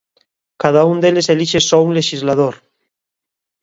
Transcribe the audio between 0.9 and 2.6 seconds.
un deles elixe só un lexislador.